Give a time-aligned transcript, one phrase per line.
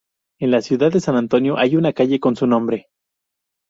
[0.39, 2.89] En la ciudad de San Antonio hay una calle con su nombre.